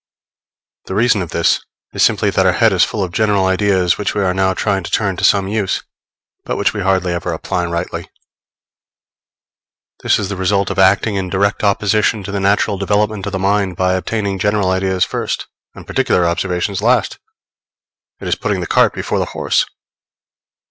The 0.85 0.95
reason 0.95 1.21
of 1.21 1.29
this 1.29 1.63
is 1.93 2.01
simply 2.01 2.31
that 2.31 2.47
our 2.47 2.53
head 2.53 2.73
is 2.73 2.83
full 2.83 3.03
of 3.03 3.11
general 3.11 3.45
ideas 3.45 3.99
which 3.99 4.15
we 4.15 4.23
are 4.23 4.33
now 4.33 4.55
trying 4.55 4.81
to 4.81 4.89
turn 4.89 5.15
to 5.17 5.23
some 5.23 5.47
use, 5.47 5.83
but 6.43 6.57
which 6.57 6.73
we 6.73 6.81
hardly 6.81 7.13
ever 7.13 7.31
apply 7.33 7.65
rightly. 7.67 8.09
This 10.01 10.17
is 10.17 10.27
the 10.27 10.35
result 10.35 10.71
of 10.71 10.79
acting 10.79 11.17
in 11.17 11.29
direct 11.29 11.63
opposition 11.63 12.23
to 12.23 12.31
the 12.31 12.39
natural 12.39 12.79
development 12.79 13.27
of 13.27 13.31
the 13.31 13.37
mind 13.37 13.75
by 13.75 13.93
obtaining 13.93 14.39
general 14.39 14.71
ideas 14.71 15.05
first, 15.05 15.45
and 15.75 15.85
particular 15.85 16.25
observations 16.25 16.81
last: 16.81 17.19
it 18.19 18.27
is 18.27 18.33
putting 18.33 18.59
the 18.59 18.65
cart 18.65 18.95
before 18.95 19.19
the 19.19 19.25
horse. 19.37 19.67